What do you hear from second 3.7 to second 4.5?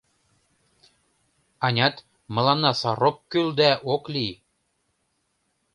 ок лий.